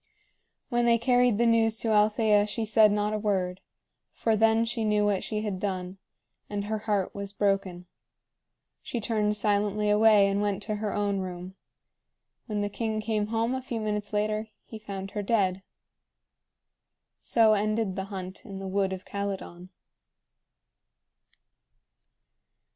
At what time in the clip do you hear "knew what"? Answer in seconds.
4.83-5.23